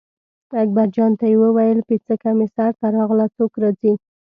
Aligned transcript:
اکبرجان 0.63 1.11
ته 1.19 1.25
یې 1.31 1.37
وویل 1.43 1.79
پیڅکه 1.87 2.31
مې 2.37 2.47
سر 2.55 2.71
ته 2.79 2.87
راغله 2.95 3.25
څوک 3.35 3.51
راځي. 3.63 3.93